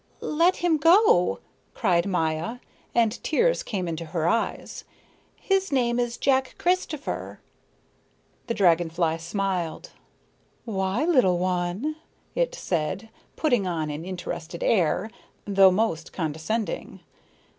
[0.23, 1.37] "Let him go,"
[1.75, 2.57] cried Maya,
[2.95, 4.83] and tears came into her eyes.
[5.35, 7.39] "His name is Jack Christopher."
[8.47, 9.91] The dragon fly smiled.
[10.65, 11.97] "Why, little one?"
[12.33, 15.11] it said, putting on an interested air,
[15.45, 17.01] though most condescending.